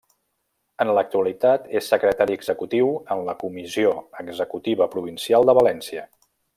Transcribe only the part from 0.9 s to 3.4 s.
l'actualitat és Secretari Executiu en la